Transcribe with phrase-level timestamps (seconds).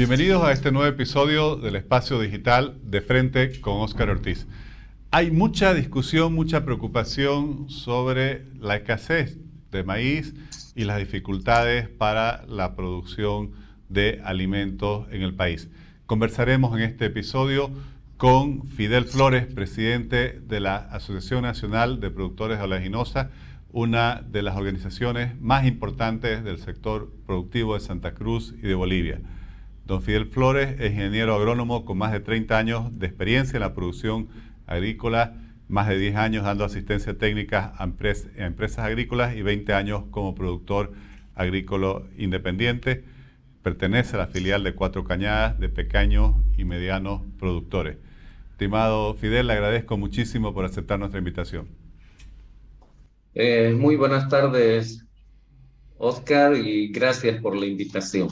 [0.00, 4.46] Bienvenidos a este nuevo episodio del Espacio Digital de Frente con Óscar Ortiz.
[5.10, 9.36] Hay mucha discusión, mucha preocupación sobre la escasez
[9.70, 10.34] de maíz
[10.74, 13.50] y las dificultades para la producción
[13.90, 15.68] de alimentos en el país.
[16.06, 17.70] Conversaremos en este episodio
[18.16, 23.32] con Fidel Flores, presidente de la Asociación Nacional de Productores de Oleaginosa,
[23.70, 29.20] una de las organizaciones más importantes del sector productivo de Santa Cruz y de Bolivia.
[29.90, 33.74] Don Fidel Flores es ingeniero agrónomo con más de 30 años de experiencia en la
[33.74, 34.28] producción
[34.68, 35.34] agrícola,
[35.66, 40.92] más de 10 años dando asistencia técnica a, empresas agrícolas y 20 años como productor
[41.34, 43.02] agrícola independiente.
[43.64, 47.96] Pertenece a la filial de Cuatro Cañadas de pequeños y medianos productores.
[48.52, 51.66] Estimado Fidel, le agradezco muchísimo por aceptar nuestra invitación.
[53.34, 55.04] Eh, muy buenas tardes,
[55.98, 58.28] Oscar, y gracias por la invitación.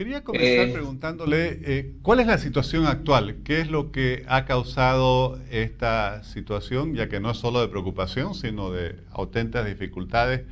[0.00, 4.46] Quería comenzar eh, preguntándole eh, cuál es la situación actual, qué es lo que ha
[4.46, 10.46] causado esta situación, ya que no es solo de preocupación, sino de auténticas dificultades,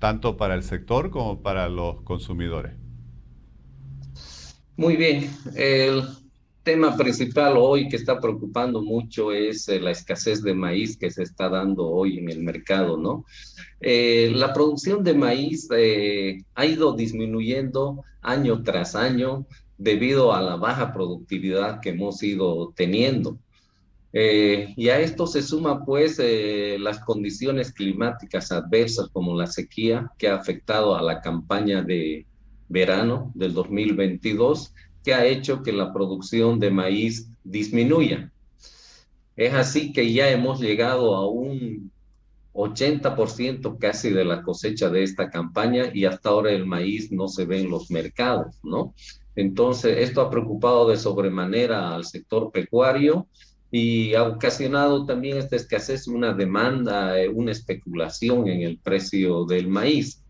[0.00, 2.72] tanto para el sector como para los consumidores.
[4.76, 6.02] Muy bien, el
[6.70, 11.24] tema principal hoy que está preocupando mucho es eh, la escasez de maíz que se
[11.24, 13.24] está dando hoy en el mercado, ¿no?
[13.80, 19.46] Eh, la producción de maíz eh, ha ido disminuyendo año tras año
[19.78, 23.36] debido a la baja productividad que hemos ido teniendo.
[24.12, 26.20] y a esto se suma pues
[26.86, 32.26] las condiciones climáticas adversas como la sequía que ha afectado a la campaña de
[32.68, 34.72] verano del 2022
[35.04, 38.30] que ha hecho que la producción de maíz disminuya.
[39.36, 41.90] Es así que ya hemos llegado a un
[42.52, 47.46] 80% casi de la cosecha de esta campaña y hasta ahora el maíz no se
[47.46, 48.94] ve en los mercados, ¿no?
[49.36, 53.28] Entonces, esto ha preocupado de sobremanera al sector pecuario
[53.70, 59.68] y ha ocasionado también esta escasez una demanda, eh, una especulación en el precio del
[59.68, 60.22] maíz.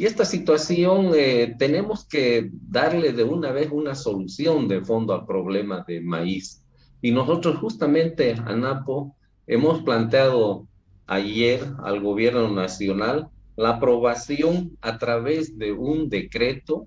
[0.00, 5.26] Y esta situación eh, tenemos que darle de una vez una solución de fondo al
[5.26, 6.64] problema de maíz.
[7.02, 9.14] Y nosotros justamente, ANAPO,
[9.46, 10.66] hemos planteado
[11.06, 16.86] ayer al gobierno nacional la aprobación a través de un decreto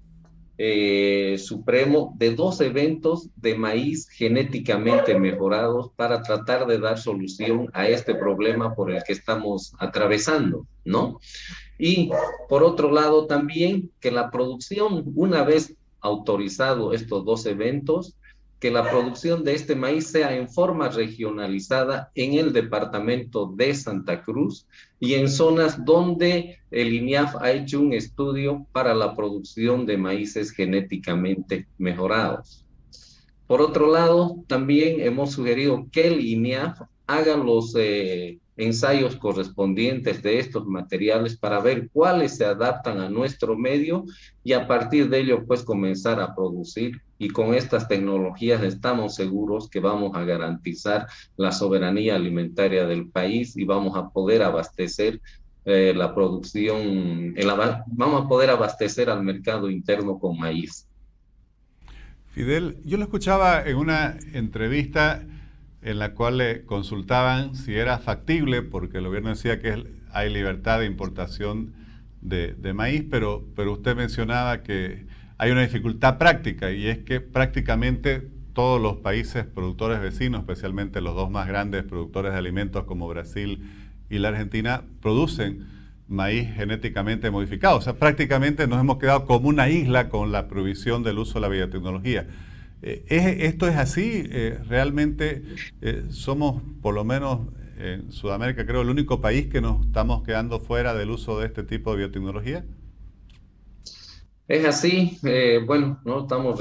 [0.57, 7.87] eh, supremo de dos eventos de maíz genéticamente mejorados para tratar de dar solución a
[7.87, 11.19] este problema por el que estamos atravesando, ¿no?
[11.79, 12.11] Y
[12.49, 18.15] por otro lado también que la producción, una vez autorizado estos dos eventos,
[18.63, 24.23] que la producción de este maíz sea en forma regionalizada en el departamento de Santa
[24.23, 24.65] Cruz
[25.01, 30.51] y en zonas donde el INIAF ha hecho un estudio para la producción de maíces
[30.51, 32.65] genéticamente mejorados.
[33.47, 40.39] Por otro lado, también hemos sugerido que el INIAF haga los eh, ensayos correspondientes de
[40.39, 44.05] estos materiales para ver cuáles se adaptan a nuestro medio
[44.41, 49.69] y a partir de ello pues comenzar a producir y con estas tecnologías estamos seguros
[49.69, 51.07] que vamos a garantizar
[51.37, 55.21] la soberanía alimentaria del país y vamos a poder abastecer
[55.63, 57.33] eh, la producción,
[57.87, 60.85] vamos a poder abastecer al mercado interno con maíz.
[62.31, 65.23] Fidel, yo lo escuchaba en una entrevista
[65.81, 70.79] en la cual le consultaban si era factible, porque el gobierno decía que hay libertad
[70.79, 71.73] de importación
[72.19, 75.05] de, maíz, pero, pero usted mencionaba que
[75.43, 81.15] hay una dificultad práctica y es que prácticamente todos los países productores vecinos, especialmente los
[81.15, 83.61] dos más grandes productores de alimentos como Brasil
[84.09, 85.67] y la Argentina, producen
[86.07, 87.77] maíz genéticamente modificado.
[87.77, 91.41] O sea, prácticamente nos hemos quedado como una isla con la prohibición del uso de
[91.41, 92.25] la biotecnología.
[92.81, 93.03] Eh,
[93.41, 94.23] ¿Esto es así?
[94.31, 95.43] Eh, ¿Realmente
[95.81, 97.49] eh, somos, por lo menos
[97.79, 101.63] en Sudamérica, creo, el único país que nos estamos quedando fuera del uso de este
[101.63, 102.63] tipo de biotecnología?
[104.47, 105.17] Es así,
[105.65, 106.59] bueno, no estamos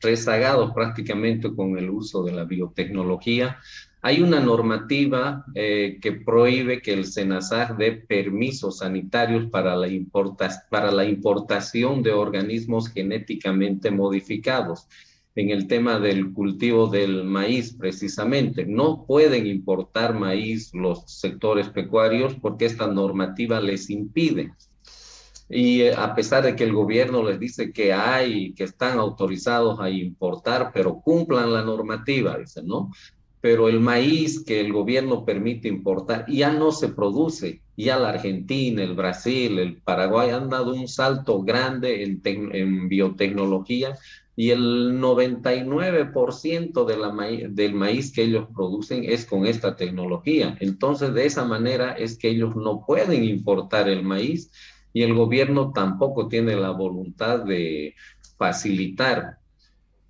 [0.00, 3.58] rezagados prácticamente con el uso de la biotecnología.
[4.02, 9.88] Hay una normativa que prohíbe que el SENASAC dé permisos sanitarios para la,
[10.70, 14.86] para la importación de organismos genéticamente modificados
[15.36, 18.64] en el tema del cultivo del maíz precisamente.
[18.66, 24.52] No pueden importar maíz los sectores pecuarios porque esta normativa les impide.
[25.48, 29.78] Y eh, a pesar de que el gobierno les dice que hay, que están autorizados
[29.80, 32.90] a importar, pero cumplan la normativa, dicen, ¿no?
[33.46, 37.60] pero el maíz que el gobierno permite importar ya no se produce.
[37.76, 43.96] Ya la Argentina, el Brasil, el Paraguay han dado un salto grande en, en biotecnología
[44.34, 47.14] y el 99% de la
[47.48, 50.56] del maíz que ellos producen es con esta tecnología.
[50.58, 54.50] Entonces, de esa manera es que ellos no pueden importar el maíz
[54.96, 57.94] y el gobierno tampoco tiene la voluntad de
[58.38, 59.36] facilitar.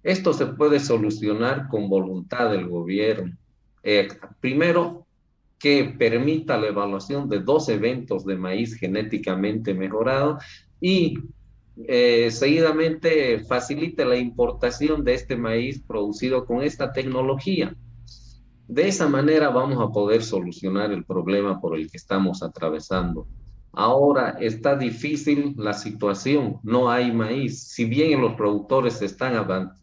[0.05, 3.37] Esto se puede solucionar con voluntad del gobierno.
[3.83, 4.06] Eh,
[4.41, 5.05] primero,
[5.59, 10.38] que permita la evaluación de dos eventos de maíz genéticamente mejorado
[10.81, 11.19] y
[11.88, 17.75] eh, seguidamente facilite la importación de este maíz producido con esta tecnología.
[18.69, 23.27] De esa manera vamos a poder solucionar el problema por el que estamos atravesando.
[23.78, 27.62] Ahora está difícil la situación, no hay maíz.
[27.62, 29.34] Si bien los productores se están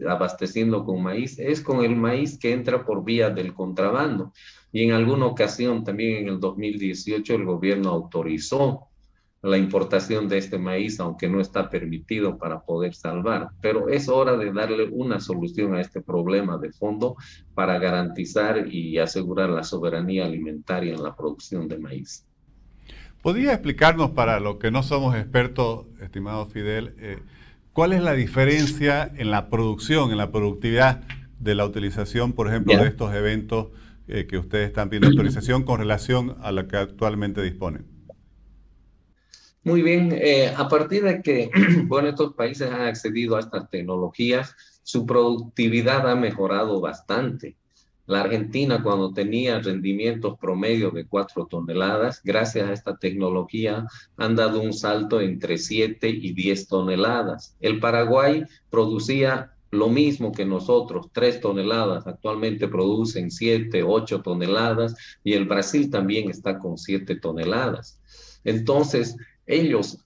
[0.10, 4.34] abasteciendo con maíz, es con el maíz que entra por vía del contrabando.
[4.72, 8.88] Y en alguna ocasión, también en el 2018, el gobierno autorizó
[9.44, 13.50] la importación de este maíz, aunque no está permitido para poder salvar.
[13.62, 17.16] Pero es hora de darle una solución a este problema de fondo
[17.54, 22.26] para garantizar y asegurar la soberanía alimentaria en la producción de maíz.
[23.24, 27.20] ¿Podría explicarnos para los que no somos expertos, estimado Fidel, eh,
[27.72, 31.04] cuál es la diferencia en la producción, en la productividad
[31.40, 33.70] de la utilización, por ejemplo, de estos eventos
[34.10, 37.86] eh, que ustedes están pidiendo autorización con relación a la que actualmente disponen?
[39.64, 41.50] Muy bien, eh, a partir de que,
[41.86, 44.54] bueno, estos países han accedido a estas tecnologías,
[44.84, 47.56] su productividad ha mejorado bastante.
[48.06, 53.86] La Argentina, cuando tenía rendimientos promedio de 4 toneladas, gracias a esta tecnología
[54.18, 57.56] han dado un salto entre 7 y 10 toneladas.
[57.62, 65.34] El Paraguay producía lo mismo que nosotros, 3 toneladas, actualmente producen 7, 8 toneladas y
[65.34, 68.00] el Brasil también está con 7 toneladas.
[68.44, 69.16] Entonces,
[69.48, 69.98] ellos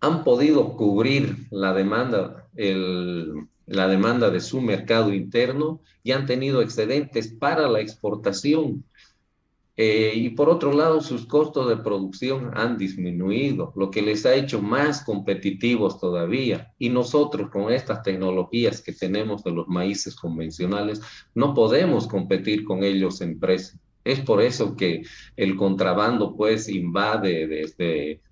[0.00, 2.48] han podido cubrir la demanda,
[3.70, 8.84] la demanda de su mercado interno y han tenido excedentes para la exportación.
[9.76, 14.34] Eh, y por otro lado, sus costos de producción han disminuido, lo que les ha
[14.34, 16.74] hecho más competitivos todavía.
[16.78, 21.00] Y nosotros con estas tecnologías que tenemos de los maíces convencionales,
[21.34, 23.78] no podemos competir con ellos en precio.
[24.10, 25.02] Es por eso que
[25.36, 27.48] el contrabando pues invade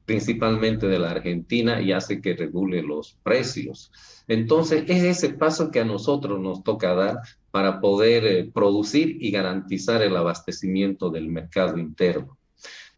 [0.05, 3.93] principalmente de la Argentina y hace que regule los precios.
[4.27, 7.19] Entonces, es ese paso que a nosotros nos toca dar
[7.51, 12.37] para poder eh, producir y garantizar el abastecimiento del mercado interno.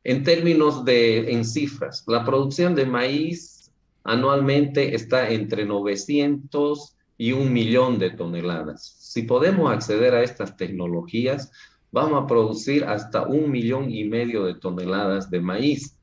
[0.02, 3.70] En términos de, en cifras, la producción de maíz
[4.02, 8.94] anualmente está entre 900 y un millón de toneladas.
[8.98, 11.52] Si podemos acceder a estas tecnologías,
[11.92, 15.96] vamos a producir hasta un millón y medio de toneladas de maíz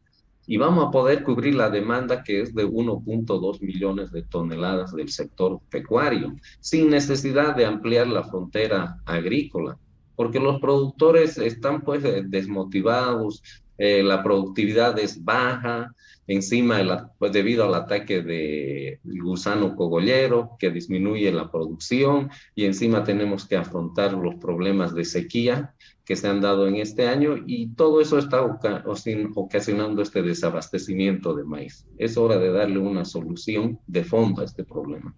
[0.46, 5.10] y vamos a poder cubrir la demanda que es de 1.2 millones de toneladas del
[5.10, 9.78] sector pecuario, sin necesidad de ampliar la frontera agrícola,
[10.16, 13.44] porque los productores están pues desmotivados,
[13.78, 15.94] eh, la productividad es baja,
[16.28, 23.46] encima pues, debido al ataque de gusano cogollero que disminuye la producción y encima tenemos
[23.46, 25.74] que afrontar los problemas de sequía
[26.08, 31.44] que se han dado en este año y todo eso está ocasionando este desabastecimiento de
[31.44, 31.86] maíz.
[31.98, 35.14] Es hora de darle una solución de fondo a este problema.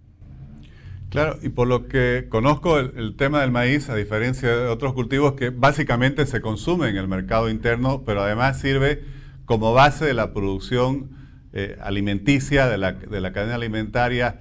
[1.10, 5.34] Claro, y por lo que conozco el, tema del maíz, a diferencia de otros cultivos
[5.34, 9.04] que básicamente se consume en el mercado interno, pero además sirve
[9.46, 11.12] como base de la producción
[11.54, 14.40] eh, alimenticia, de la, de la, cadena alimentaria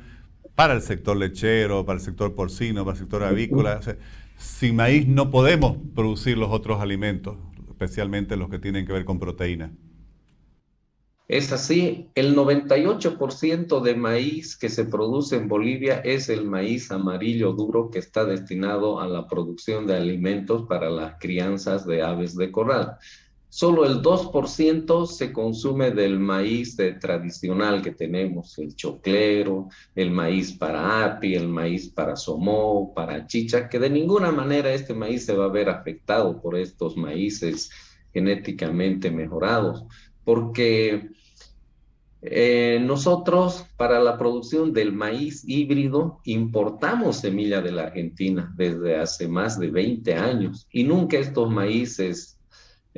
[0.55, 3.81] para el sector lechero, para el sector porcino, para el sector avícola
[4.39, 7.37] sin maíz no podemos producir los otros alimentos,
[7.69, 9.73] especialmente los que tienen que ver con proteína.
[11.29, 17.53] Es así, el 98% de maíz que se produce en Bolivia es el maíz amarillo
[17.53, 22.51] duro que está destinado a la producción de alimentos para las crianzas de aves de
[22.51, 22.97] corral.
[23.51, 31.05] Solo el 2% se consume del maíz tradicional que tenemos, el choclero, el maíz para
[31.05, 35.47] api, el maíz para somó, para chicha, que de ninguna manera este maíz se va
[35.47, 37.71] a ver afectado por estos maíces
[38.13, 39.85] genéticamente mejorados,
[40.25, 41.09] porque
[42.21, 49.29] eh, nosotros para la producción del maíz híbrido importamos semilla de la Argentina desde hace
[49.29, 52.38] más de 20 años y nunca estos maíces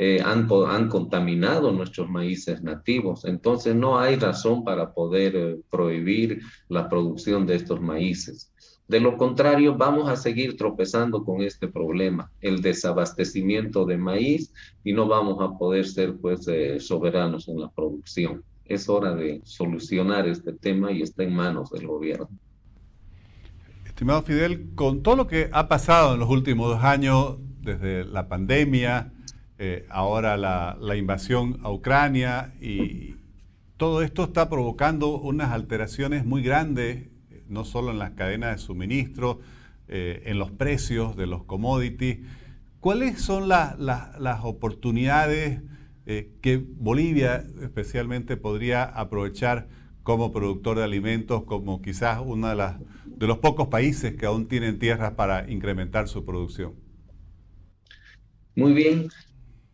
[0.03, 3.27] eh, han, han, contaminado nuestros maíces nativos.
[3.27, 6.41] Entonces no hay razón para poder eh, prohibir
[6.71, 8.51] la producción de estos maíces.
[8.89, 14.55] De lo contrario, vamos a seguir tropezando con este problema, el desabastecimiento de maíz,
[14.85, 18.43] y no vamos a poder ser pues eh, soberanos en la producción.
[18.65, 22.31] Es hora de solucionar este tema y está en manos del gobierno.
[23.85, 28.29] Estimado Fidel, con todo lo que ha pasado en los últimos dos años, desde la
[28.29, 29.13] pandemia,
[29.63, 33.17] eh, ahora la, la, invasión a Ucrania, y
[33.77, 37.09] todo esto está provocando unas alteraciones muy grandes,
[37.47, 39.41] no solo en las cadenas de suministro,
[39.87, 42.21] eh, en los precios de los commodities.
[42.81, 45.61] ¿Cuáles son las oportunidades
[46.07, 49.69] eh, que Bolivia especialmente podría aprovechar
[50.03, 52.73] como productor de alimentos, como quizás uno de,
[53.05, 56.73] de los pocos países que aún tienen tierras para incrementar su producción?
[58.55, 59.11] Muy bien.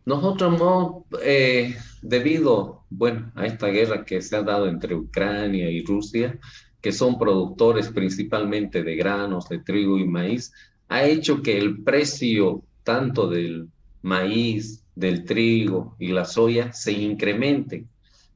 [0.07, 6.39] Nosotros eh, debido bueno, a esta guerra que se ha dado entre Ucrania y Rusia,
[6.79, 10.53] que son productores principalmente de granos, de trigo y maíz,
[10.87, 13.67] ha hecho que el precio tanto del
[14.01, 17.83] maíz, del trigo y la soya se incremente.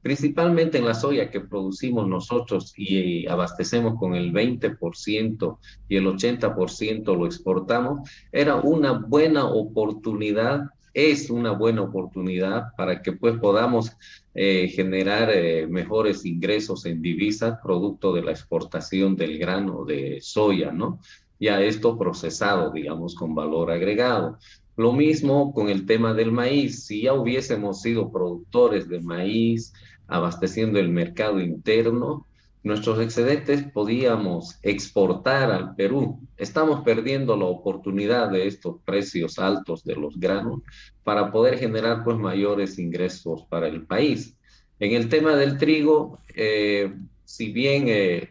[0.02, 7.16] Principalmente en la soya que producimos nosotros y abastecemos con el 20% y el 80%
[7.16, 13.92] lo exportamos, era una buena oportunidad, es una buena oportunidad para que pues podamos
[14.34, 20.72] eh, generar eh, mejores ingresos en divisas producto de la exportación del grano de soya,
[20.72, 21.00] ¿no?
[21.40, 24.38] Ya esto procesado, digamos, con valor agregado.
[24.76, 26.84] Lo mismo con el tema del maíz.
[26.86, 29.72] Si ya hubiésemos sido productores de maíz,
[30.06, 32.26] abasteciendo el mercado interno,
[32.62, 36.20] nuestros excedentes podíamos exportar al Perú.
[36.36, 40.60] Estamos perdiendo la oportunidad de estos precios altos de los granos
[41.02, 44.36] para poder generar pues mayores ingresos para el país.
[44.78, 48.28] En el tema del trigo, eh, si bien eh,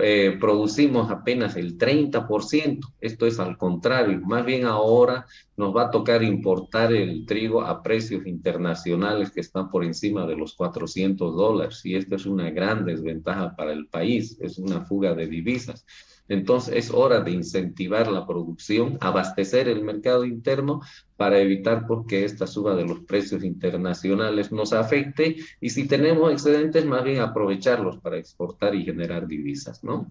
[0.00, 2.80] eh, producimos apenas el 30%.
[3.00, 5.26] Esto es al contrario, más bien ahora
[5.56, 10.36] nos va a tocar importar el trigo a precios internacionales que están por encima de
[10.36, 15.14] los 400 dólares y esto es una gran desventaja para el país, es una fuga
[15.14, 15.84] de divisas.
[16.28, 20.82] Entonces es hora de incentivar la producción, abastecer el mercado interno
[21.16, 26.30] para evitar pues, que esta suba de los precios internacionales nos afecte y si tenemos
[26.32, 30.10] excedentes, más bien aprovecharlos para exportar y generar divisas, ¿no?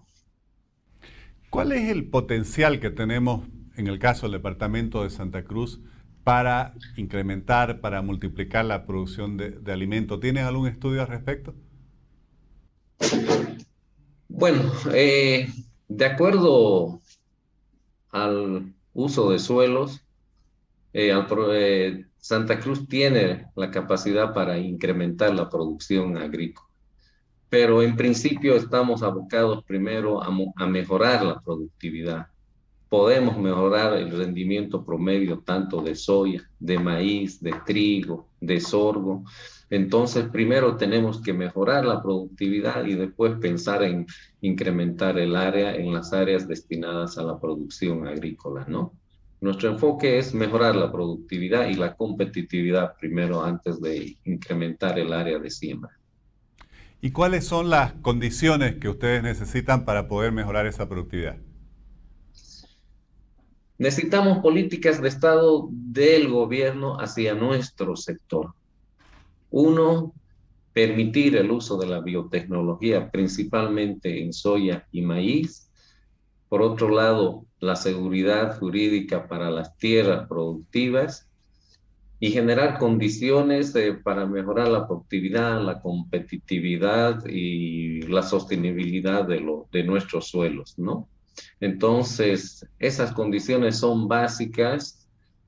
[1.50, 3.46] ¿Cuál es el potencial que tenemos
[3.76, 5.80] en el caso del departamento de Santa Cruz
[6.24, 10.20] para incrementar, para multiplicar la producción de, de alimentos?
[10.20, 11.54] ¿Tienen algún estudio al respecto?
[14.28, 14.60] Bueno,
[14.92, 15.48] eh,
[15.88, 17.00] de acuerdo
[18.10, 20.04] al uso de suelos,
[20.92, 21.12] eh,
[21.52, 26.68] eh, Santa Cruz tiene la capacidad para incrementar la producción agrícola,
[27.48, 32.26] pero en principio estamos abocados primero a mejorar la productividad.
[32.88, 39.24] Podemos mejorar el rendimiento promedio tanto de soya, de maíz, de trigo, de sorgo,
[39.70, 44.06] entonces, primero tenemos que mejorar la productividad y después pensar en
[44.40, 48.94] incrementar el área en las áreas destinadas a la producción agrícola, ¿no?
[49.40, 55.38] Nuestro enfoque es mejorar la productividad y la competitividad primero antes de incrementar el área
[55.38, 55.90] de siembra.
[57.00, 61.36] ¿Y cuáles son las condiciones que ustedes necesitan para poder mejorar esa productividad?
[63.76, 68.54] Necesitamos políticas de Estado del gobierno hacia nuestro sector.
[69.50, 70.14] Uno,
[70.72, 75.70] permitir el uso de la biotecnología, principalmente en soya y maíz.
[76.48, 81.28] Por otro lado, la seguridad jurídica para las tierras productivas
[82.20, 89.84] y generar condiciones eh, para mejorar la productividad, la competitividad y la sostenibilidad de, de
[89.84, 91.08] nuestros suelos, ¿no?
[91.60, 94.97] Entonces, esas condiciones son básicas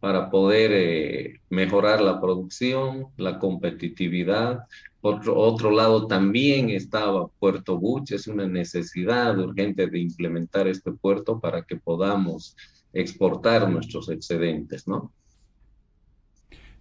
[0.00, 4.64] para poder eh, mejorar la producción, la competitividad.
[5.00, 11.38] Por otro lado, también estaba Puerto Buch, es una necesidad urgente de implementar este puerto
[11.38, 12.56] para que podamos
[12.92, 15.12] exportar nuestros excedentes, ¿no?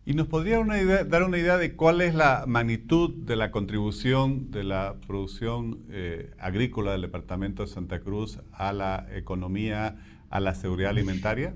[0.05, 0.63] ¿Y nos podría
[1.03, 6.31] dar una idea de cuál es la magnitud de la contribución de la producción eh,
[6.39, 9.97] agrícola del Departamento de Santa Cruz a la economía,
[10.29, 11.53] a la seguridad alimentaria?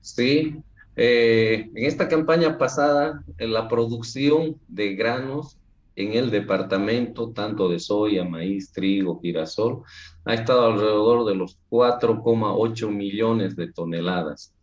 [0.00, 0.56] Sí,
[0.96, 5.58] eh, en esta campaña pasada, en la producción de granos
[5.98, 9.82] en el departamento, tanto de soya, maíz, trigo, girasol,
[10.24, 14.54] ha estado alrededor de los 4,8 millones de toneladas.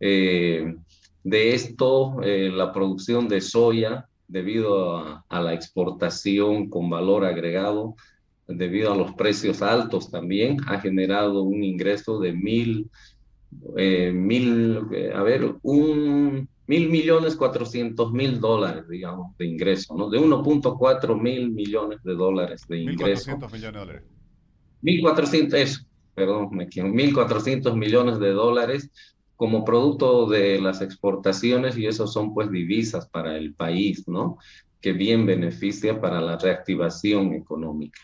[0.00, 0.74] Eh,
[1.22, 4.96] de esto, eh, la producción de soya, debido
[5.28, 7.94] a, la exportación con valor agregado,
[8.48, 12.90] debido a los precios altos también, ha generado un ingreso de mil,
[13.76, 14.80] eh, mil,
[15.14, 20.08] a ver, un mil millones cuatrocientos mil dólares, digamos, de ingreso, ¿no?
[20.08, 23.30] De 1.4 mil millones de dólares de ingreso.
[23.32, 24.02] 1.400 millones de dólares.
[24.82, 25.80] 1.400, eso,
[26.14, 28.90] perdón, me equivoco, 1.400 millones de dólares
[29.36, 34.38] como producto de las exportaciones y eso son pues divisas para el país, ¿no?
[34.80, 38.00] Que bien beneficia para la reactivación económica.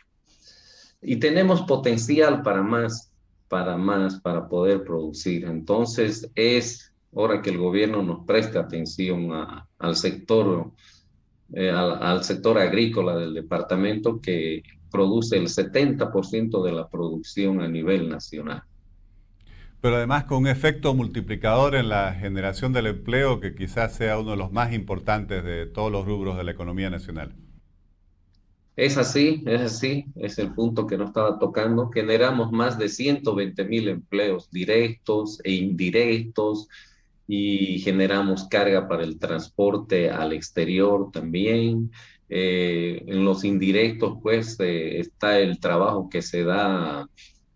[1.03, 3.10] Y tenemos potencial para más,
[3.51, 5.45] para más, para poder producir.
[5.45, 9.31] Entonces es hora que el gobierno nos preste atención
[9.77, 10.71] al sector,
[11.53, 18.09] eh, al, sector agrícola del departamento que produce el 70% de la producción a nivel
[18.09, 18.63] nacional.
[19.81, 24.31] Pero además con un efecto multiplicador en la generación del empleo que quizás sea uno
[24.31, 27.35] de los más importantes de todos los rubros de la economía nacional.
[28.81, 31.91] Es así, es así, es el punto que no estaba tocando.
[31.91, 36.67] Generamos más de 120 mil empleos directos e indirectos,
[37.33, 41.93] y generamos carga para el transporte al exterior también.
[42.31, 47.07] Eh, en los indirectos, pues, eh, está el trabajo que se da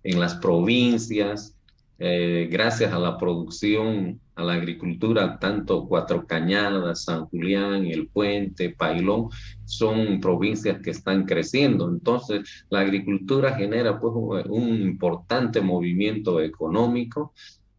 [0.02, 1.53] en las provincias,
[1.98, 8.70] eh, gracias a la producción, a la agricultura, tanto Cuatro Cañadas, San Julián, El Puente,
[8.70, 9.28] Pailón,
[9.64, 11.88] son provincias que están creciendo.
[11.88, 17.32] Entonces, la agricultura genera pues, un importante movimiento económico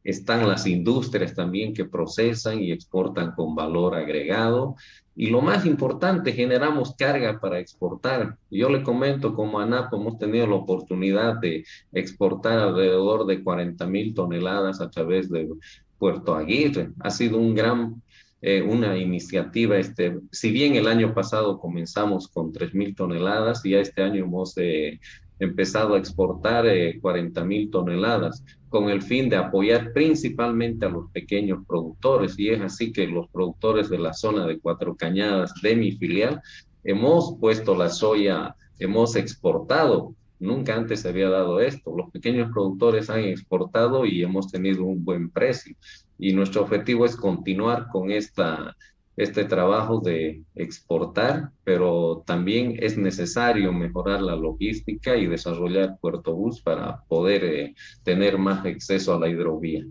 [0.06, 4.76] están las industrias también que procesan y exportan con valor agregado.
[5.16, 8.38] Y lo más importante, generamos carga para exportar.
[8.52, 14.14] Yo le comento, como ANAP hemos tenido la oportunidad de exportar alrededor de 40 mil
[14.14, 15.50] toneladas a través de
[15.98, 16.92] Puerto Aguirre.
[17.00, 18.02] Ha sido un gran,
[18.42, 19.78] eh, una iniciativa.
[19.78, 24.54] Este, si bien el año pasado comenzamos con 3 mil toneladas, ya este año hemos
[24.58, 25.00] eh,
[25.40, 26.66] empezado a exportar
[27.02, 32.38] 40 eh, mil toneladas con el fin de apoyar principalmente a los pequeños productores.
[32.38, 36.42] Y es así que los productores de la zona de Cuatro Cañadas de mi filial
[36.84, 40.14] hemos puesto la soya, hemos exportado.
[40.40, 41.96] Nunca antes se había dado esto.
[41.96, 45.76] Los pequeños productores han exportado y hemos tenido un buen precio.
[46.20, 48.76] Y nuestro objetivo es continuar con esta
[49.18, 56.62] este trabajo de exportar, pero también es necesario mejorar la logística y desarrollar Puerto Bus
[56.62, 59.86] para poder eh, tener más acceso a la hidrovía.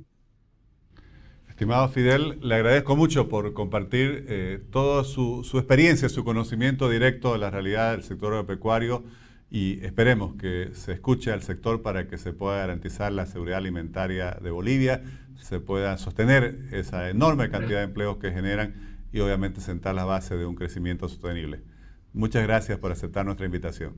[1.49, 7.33] Estimado Fidel, le agradezco mucho por compartir eh, toda su, su, experiencia, su conocimiento directo
[7.33, 9.05] de la realidad del sector agropecuario
[9.51, 14.33] y esperemos que se escuche al sector para que se pueda garantizar la seguridad alimentaria
[14.43, 15.05] de Bolivia,
[15.37, 20.37] se pueda sostener esa enorme cantidad de empleos que generan y obviamente sentar la base
[20.37, 21.62] de un crecimiento sostenible.
[22.12, 23.96] Muchas gracias por aceptar nuestra invitación.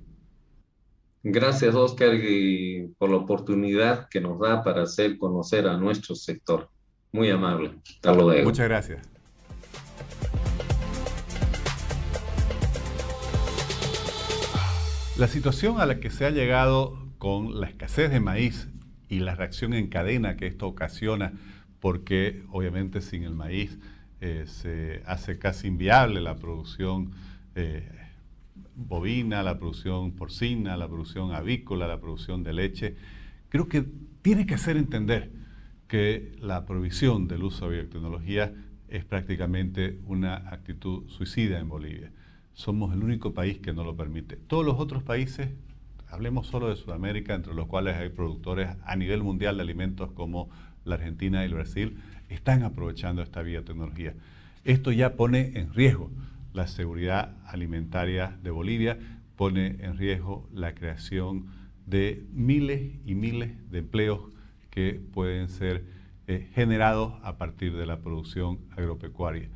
[1.23, 6.69] Gracias, Oscar, y por la oportunidad que nos da para hacer conocer a nuestro sector.
[7.13, 7.73] Muy amable.
[7.89, 8.45] Hasta luego.
[8.45, 9.09] Muchas gracias.
[15.17, 18.69] La situación a la que se ha llegado con la escasez de maíz
[19.09, 21.33] y la reacción en cadena que esto ocasiona,
[21.81, 23.79] porque obviamente sin el maíz
[24.21, 27.13] eh, se hace casi inviable la producción
[27.55, 27.89] eh,
[28.75, 32.97] bovina, la producción porcina, la producción avícola, la producción de leche.
[33.49, 33.85] Creo que
[34.23, 35.31] tiene que hacer entender
[35.89, 38.53] que la provisión del uso de biotecnología
[38.89, 42.13] es prácticamente una actitud suicida en Bolivia.
[42.55, 44.37] Somos el único país que no lo permite.
[44.37, 45.51] Todos los otros países,
[46.09, 50.49] hablemos solo de Sudamérica, entre los cuales hay productores a nivel mundial de alimentos como
[50.85, 51.99] la Argentina y el Brasil,
[52.29, 54.15] están aprovechando esta biotecnología.
[54.65, 56.11] Esto ya pone en riesgo
[56.53, 58.99] la seguridad alimentaria de Bolivia,
[59.37, 61.47] pone en riesgo la creación
[61.87, 64.21] de miles y miles de empleos
[64.71, 65.85] que pueden ser
[66.27, 69.49] eh, generados a partir de la producción agropecuaria.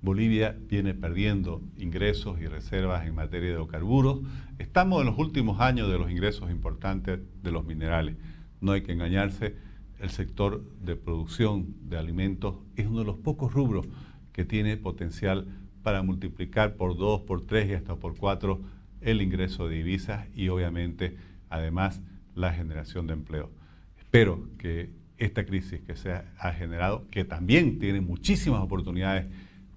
[0.00, 4.20] Bolivia viene perdiendo ingresos y reservas en materia de hidrocarburos.
[4.58, 8.16] Estamos en los últimos años de los ingresos importantes de los minerales.
[8.60, 9.56] No hay que engañarse,
[10.00, 13.86] el sector de producción de alimentos es uno de los pocos rubros
[14.32, 15.46] que tiene potencial
[15.82, 18.60] para multiplicar por dos, por tres y hasta por cuatro
[19.00, 21.16] el ingreso de divisas y obviamente
[21.50, 22.00] además
[22.34, 23.50] la generación de empleo.
[23.98, 29.26] Espero que esta crisis que se ha generado, que también tiene muchísimas oportunidades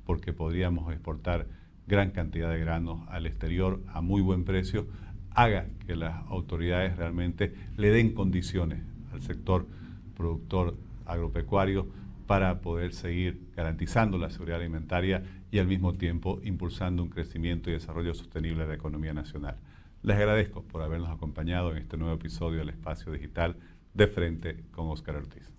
[0.06, 1.48] porque podríamos exportar
[1.88, 4.88] gran cantidad de granos al exterior a muy buen precio,
[5.32, 8.82] haga que las autoridades realmente le den condiciones
[9.12, 9.68] al sector
[10.22, 11.88] productor agropecuario
[12.28, 17.74] para poder seguir garantizando la seguridad alimentaria y al mismo tiempo impulsando un crecimiento y
[17.74, 19.58] desarrollo sostenible de la economía nacional.
[20.04, 23.58] Les agradezco por habernos acompañado en este nuevo episodio del Espacio Digital
[23.94, 25.50] de Frente con Oscar Ortiz.